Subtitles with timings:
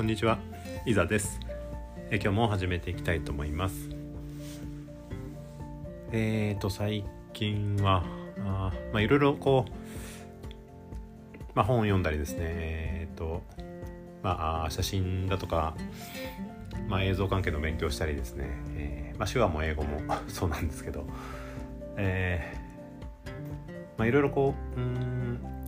[0.00, 0.38] こんにちは、
[0.86, 1.38] いざです。
[2.10, 3.90] え今日も始めていきたいと思います。
[6.10, 8.02] えーと最近は
[8.38, 9.70] あまあいろいろこう
[11.54, 13.42] まあ本を読んだりですね、えーと
[14.22, 15.74] まあ写真だとか
[16.88, 21.04] まあ映像関係の勉強したりですね、えー、まあ手話も英語も そうなんですけど、
[21.98, 23.30] えー、
[23.98, 25.59] まあいろいろこううん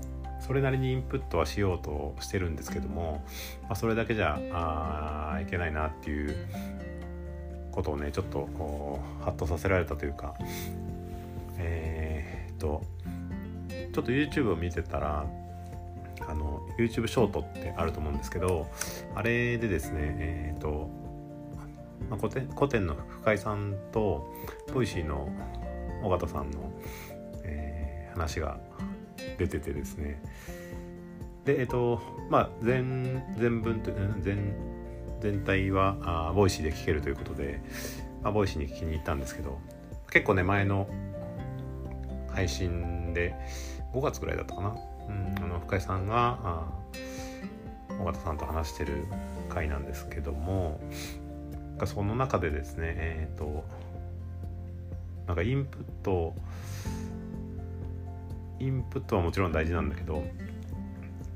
[0.47, 3.25] それなりにインプットはしようとしてるんですけども、
[3.63, 6.37] まあ、それだけじゃあいけないなっていう
[7.71, 8.49] ことをねちょっと
[9.21, 10.35] ハッとさせられたというか
[11.59, 12.83] えー、っと
[13.71, 15.27] ちょっと YouTube を見てたら
[16.29, 18.67] あの YouTube ショートってあると思うんですけど
[19.15, 20.91] あれでですねえー、っと、
[22.11, 24.29] まあ、コテンコテンの深井さんと
[24.75, 25.29] Voicy の
[26.03, 26.73] 緒方さんの、
[27.45, 28.59] えー、話が
[29.39, 30.21] 出ててですね。
[31.45, 34.55] でえっとまあ全全文と全
[35.21, 37.61] 全体はあ Voicy で聞けるということで、
[38.23, 39.59] まあ、 Voicy に聞きに行ったんですけど
[40.11, 40.89] 結構ね前の
[42.29, 43.35] 配信で
[43.93, 44.77] 5月ぐらいだったかな、
[45.09, 46.67] うん、あの深井さんがあ
[48.01, 49.07] 緒方さんと話してる
[49.49, 50.81] 回なんですけども
[51.85, 53.65] その中でですねえっ、ー、と
[55.27, 56.35] なんかインプット
[58.63, 60.23] インプットはもちろん大事なんだけど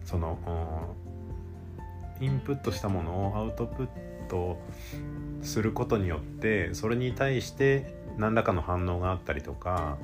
[0.05, 0.39] その
[2.21, 3.89] インプットしたものをアウトプッ
[4.29, 4.59] ト
[5.43, 9.99] することによってそれに対して何らかの反応があったりとか、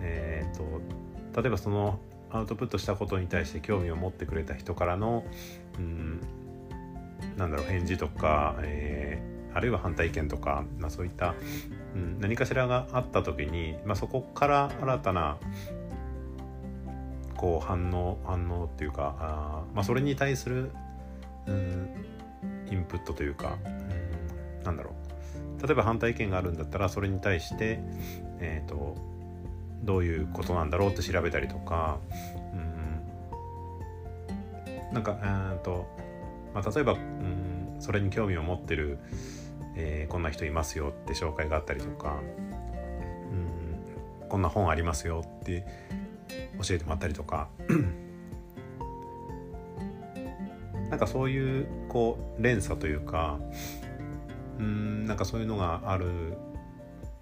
[0.00, 1.98] えーと、例えばその
[2.30, 5.24] アウトプットしたことに対して興味を持ってくれた人からの、
[5.76, 6.20] うん、
[7.36, 11.34] なんだろう返事とか、えー、あるいは反対意見とか、まあ、そういった、
[11.94, 15.38] うん、何かしらがあった時に、まあ、そこから新たな
[17.40, 20.72] こう反応反応っていうかあ、まあ、それに対する
[21.46, 21.88] うん
[22.70, 23.68] インプットというかう
[24.60, 25.66] んなんだろう。
[25.66, 27.80] 例えば反対意見があるんだったらそれに対して、
[28.40, 28.96] えーと、
[29.82, 31.98] どういうことなんだろうって調べたりとか
[34.90, 35.86] うんなんかうんと、
[36.54, 38.98] まあ、例えばうんそれに興味を持ってる、
[39.76, 42.20] えー、こんな人いますよって紹介があったりとか
[43.30, 45.64] うんこんな本ありますよって
[46.62, 47.48] 教えてもらったりとか
[50.90, 53.38] なんかそういうこう連鎖というか
[54.58, 56.32] うんなんかそういうのがある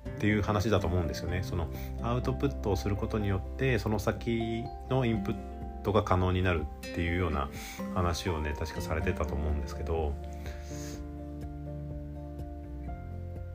[0.09, 1.43] っていう話だと思うんですよね。
[1.45, 1.69] その
[2.03, 5.37] アウトプットをすることによってその先のインプッ
[5.85, 6.65] トが可能になるっ
[6.95, 7.49] ていうような
[7.95, 10.13] 話をね確かされてたと思うんですけど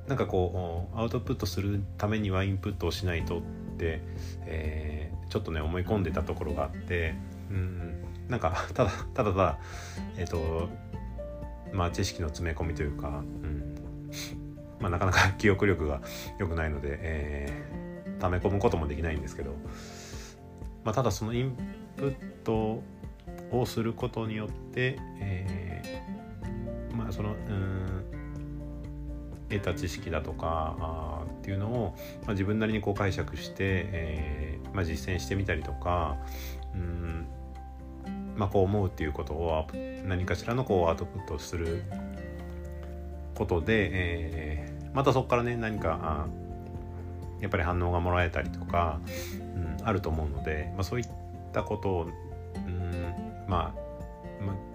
[0.08, 3.42] なんかこうアウトプットするためにはインプットをしないとっ
[3.78, 4.02] て、
[4.46, 7.16] えー、ちょっとね思い込んでたところがあって
[7.50, 9.60] うんなんかただただただ
[10.16, 10.70] えっ、ー、と
[11.74, 13.76] まあ知識の詰め込みというか、うん
[14.80, 16.02] まあ、なかなか 記憶力が
[16.38, 19.56] 良くないので、えー、溜め込むこともできないんですけど、
[20.84, 21.58] まあ、ただそのイン
[21.98, 22.84] プット
[23.50, 28.23] をすることによって、えー、まあそのうん
[29.54, 36.18] 得た知識だとかあっていうのを、まあ、自分なりにこう解釈して、えーまあ、実践してみたりとか
[36.74, 37.28] うん
[38.36, 39.68] まあ、こう思うっていうことを
[40.06, 41.84] 何かしらのこうアウトプットする
[43.36, 46.28] ことで、えー、またそこからね何か
[47.42, 49.00] やっぱり反応がもらえたりとか、
[49.80, 51.08] うん、あると思うので、まあ、そういっ
[51.52, 52.08] たことを、
[52.56, 52.92] うん、
[53.48, 54.73] まあ、まあ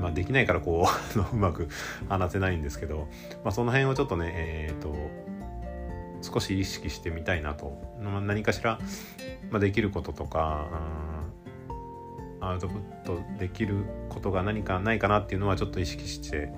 [0.00, 0.86] まあ、できないからこ
[1.16, 1.68] う うまく
[2.08, 3.08] 話せないんですけど、
[3.44, 4.94] まあ、その辺をちょっとねえっ、ー、と
[6.22, 8.78] 少し意識してみたいなと、まあ、何かしら、
[9.50, 10.66] まあ、できることとか、
[12.40, 16.50] アウトプットできることが何かないかなっていうのはちょっと意識して、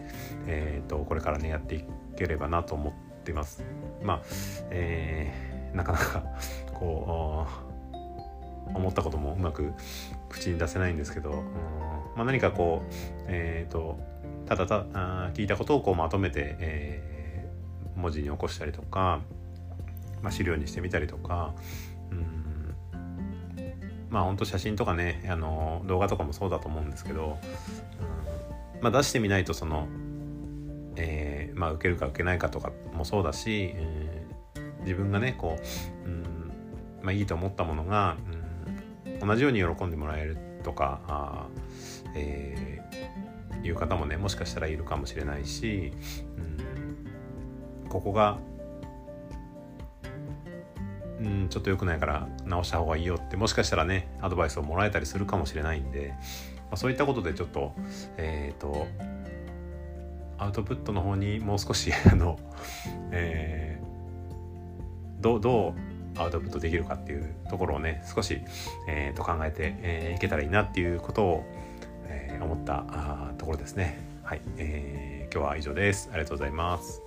[0.47, 1.85] えーと、これからねやってい
[2.17, 3.63] ければなと思ってます。
[4.03, 4.23] まあ、
[4.71, 6.25] えー、なかなか
[6.75, 7.68] こう
[8.75, 9.73] 思ったこともうまく
[10.29, 11.37] 口に出せないんですけど、うん
[12.17, 12.93] まあ、何かこう、
[13.27, 13.99] えーと、
[14.47, 19.21] ただたあ聞いたことをこうまとめて、えー、文字に起こしたりとか、
[20.23, 21.55] まあ、資料にしてみたりとか、
[22.11, 22.39] うん
[24.11, 27.39] まあ本当写真とかねあの動画とかもそうだと思うんですけど、
[28.01, 29.87] うんまあ、出してみないとその、
[30.97, 35.59] えーまあ、受けるか受けないかとかもそうだし、えー、自分がねこ
[36.05, 36.25] う、うん
[37.03, 38.38] まあ、いいと思ったものが、うん、
[39.21, 41.47] 同じように喜んでもらえるとかあ
[42.15, 45.93] えー、いう方もねもしかしたらいるかもしれないし、
[46.37, 48.39] うん、ここが、
[51.21, 57.73] うん、ちょっと良くないから直した方がいいよってもしかしたらねアドバイスをもらえたりするかもしれないんで、まあ、そういったことでちょっと
[58.17, 58.87] えっ、ー、と
[60.39, 62.39] アウトプットの方にもう少しあの、
[63.11, 65.88] えー、どうどう
[66.19, 68.41] アウトプットできるかっていうところをね少し、
[68.89, 71.45] えー、と考えて、えー、いけたらいいなっていうことを、
[72.07, 73.99] えー、思ったあところですね。
[74.23, 76.11] はい、えー、今日は以上です。
[76.13, 77.03] ありがとうございます。